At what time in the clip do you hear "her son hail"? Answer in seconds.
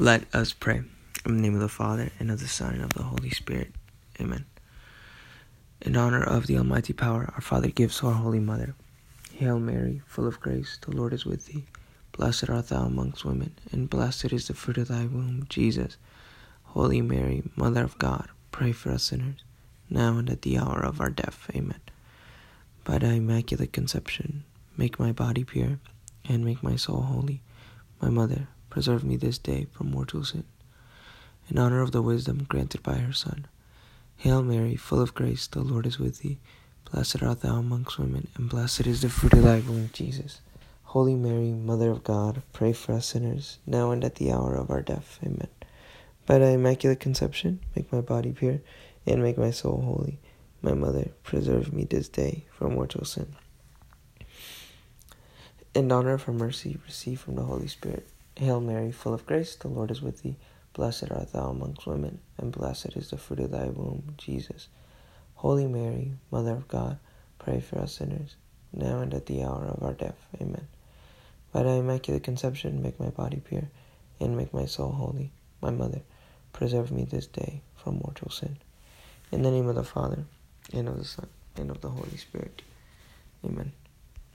32.94-34.42